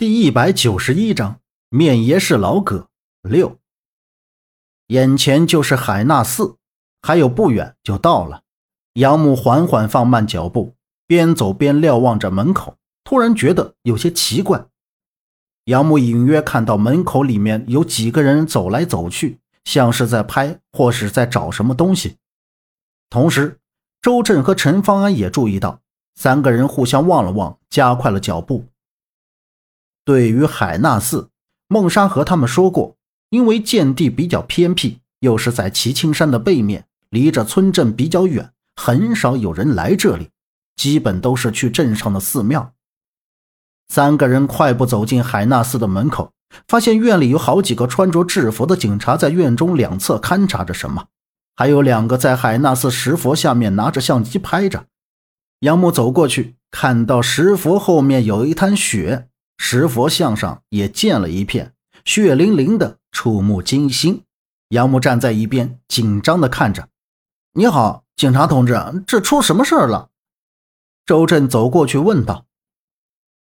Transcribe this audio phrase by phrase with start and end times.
[0.00, 2.88] 第一百九十一章面爷是老葛
[3.20, 3.58] 六。
[4.86, 6.56] 眼前就是海纳寺，
[7.02, 8.40] 还有不远就到了。
[8.94, 10.74] 杨木缓缓放慢脚步，
[11.06, 14.64] 边走边瞭望着门口，突然觉得有些奇怪。
[15.66, 22.16] 杨木隐约看到门口里面有几个人走来走去，像是在拍或是在找什么东西。
[23.10, 23.58] 同时，
[24.00, 25.82] 周震和陈方安也注意到，
[26.14, 28.64] 三个人互相望了望，加快了脚步。
[30.10, 31.28] 对于海纳寺，
[31.68, 32.96] 孟莎和他们说过，
[33.28, 40.30] 因为建地比较偏僻，又是在齐青山的背面，离着村镇比较远，很少有人来这里，
[40.74, 42.72] 基本都是去镇上的寺庙。
[43.88, 46.32] 三个人快步走进海纳寺的门口，
[46.66, 51.06] 发现院里有好几个穿着制服的警察在院中两侧勘察着什么，
[51.54, 54.86] 还有两个在海纳寺石佛下面拿着相机拍着。
[55.60, 59.28] 杨木走过去，看到石佛后面有一滩血。
[59.62, 61.74] 石佛像上也溅了一片，
[62.06, 64.24] 血淋淋的，触目惊心。
[64.70, 66.88] 杨木站在一边，紧张的看着。
[67.52, 68.74] 你好，警察同志，
[69.06, 70.08] 这出什么事儿了？
[71.04, 72.46] 周震走过去问道。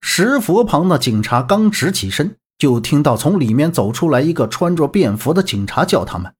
[0.00, 6.34] 石佛旁的警察刚直起身，就听到从里面走出来一个穿着便服的警察，叫他们：“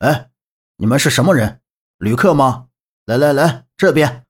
[0.00, 0.30] 哎，
[0.78, 1.60] 你们是什么人？
[1.98, 2.68] 旅客吗？
[3.04, 4.24] 来来来，这边。”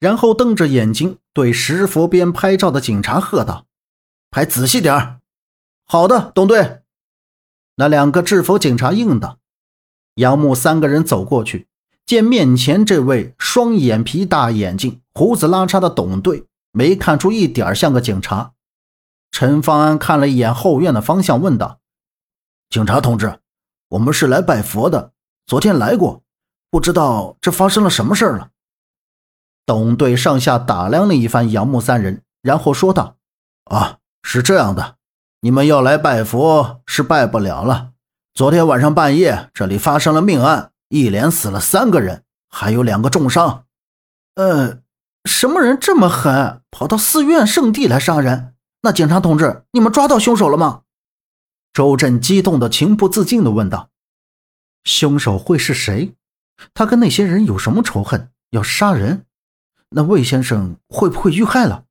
[0.00, 3.66] 然后瞪着眼睛对石佛边拍照的警察喝道。
[4.36, 5.22] 还仔细点。
[5.86, 6.82] 好的，董队。
[7.76, 9.38] 那两个制服警察应道。
[10.16, 11.68] 杨木三个人走过去，
[12.04, 18.52] 见面前这位双眼皮、大眼睛、胡子拉碴的董队，没看出一点像个警察。
[19.30, 21.80] 陈方安看了一眼后院的方向，问道
[22.68, 23.40] ：“警察同志，
[23.88, 25.12] 我们是来拜佛的，
[25.46, 26.22] 昨天来过，
[26.70, 28.50] 不知道这发生了什么事了。”
[29.64, 33.16] 董队上下打量了一番杨木三人，然后说道
[33.72, 33.96] ：“啊。”
[34.28, 34.96] 是这样的，
[35.42, 37.92] 你们要来拜佛是拜不了了。
[38.34, 43.66] 昨天晚上半夜，这里发生了命案，一连死了三个人，还有两个重伤。
[44.34, 44.80] 呃，
[45.26, 48.56] 什么人这么狠，跑到寺院圣地来杀人？
[48.82, 50.82] 那警察同志，你们抓到凶手了吗？
[51.72, 53.90] 周震激动的情不自禁的问道
[54.82, 56.16] ：“凶手会是谁？
[56.74, 59.24] 他跟那些人有什么仇恨，要杀人？
[59.90, 61.84] 那魏先生会不会遇害了？”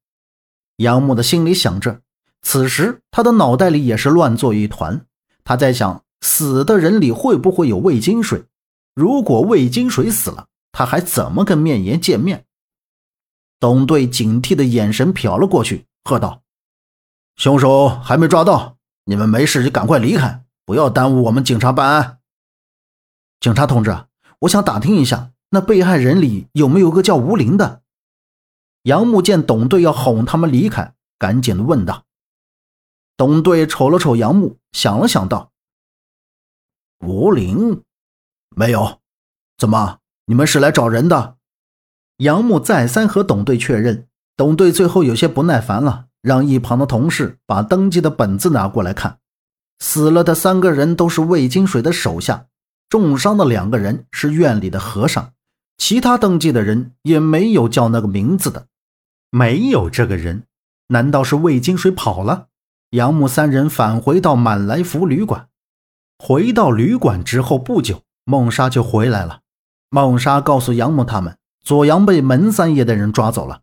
[0.78, 2.02] 杨木的心里想着。
[2.46, 5.08] 此时，他的脑袋里也是乱作一团。
[5.44, 8.46] 他在想，死的人里会不会有魏金水？
[8.94, 12.46] 如果魏金水死了，他还怎么跟面爷见面？
[13.60, 16.44] 董队警惕的眼神瞟了过去，喝道
[17.36, 22.20] ：“凶手还没抓到，你们没事就赶快离开，不要耽误我们警察办案。”
[23.42, 24.06] 警察同志，
[24.42, 27.82] 我想打听一下，那被害人里有没有个叫吴林的？
[28.84, 32.04] 杨木见董队要哄他们离开，赶紧的问道。
[33.18, 35.52] 董队瞅了瞅杨木，想了想道
[37.00, 37.82] ：“吴林，
[38.56, 39.00] 没有。
[39.58, 40.00] 怎么？
[40.26, 41.38] 你们是来找人的？”
[42.20, 44.08] 杨木再三和董队确认。
[44.38, 49.20] 董队最后有些不耐烦了，让一旁的同事把登记的本子拿过来看。
[49.80, 52.48] 死了的三个人都是魏金水的手下，
[52.90, 55.32] 重伤的两个人是院里的和尚，
[55.78, 58.68] 其他登记的人也没有叫那个名字的。
[59.30, 60.44] 没有这个人，
[60.88, 62.48] 难道是魏金水跑了？
[62.92, 65.50] 杨木三人返回到满来福旅馆。
[66.18, 69.42] 回到旅馆之后不久，孟莎就回来了。
[69.90, 73.62] 孟莎告诉杨木他们，左阳被门三爷的人抓走了。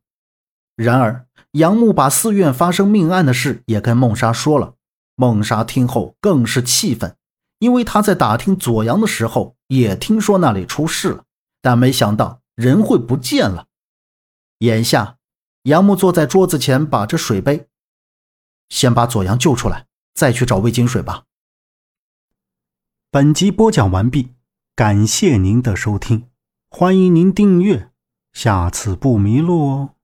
[0.77, 4.75] 然而，杨木把寺院发生命案的事也跟孟莎说了。
[5.16, 7.16] 孟莎听后更是气愤，
[7.59, 11.25] 因为他在打听左阳的时候也听说那里出事了，
[11.60, 13.66] 但没想到人会不见了。
[14.59, 15.16] 眼下，
[15.65, 17.69] 杨木坐在桌子前，把着水杯。
[18.69, 21.25] 先把左阳救出来，再去找魏金水吧。
[23.11, 24.34] 本集播讲完毕，
[24.75, 26.28] 感谢您的收听，
[26.71, 27.91] 欢迎您订阅，
[28.33, 29.95] 下次不迷路哦。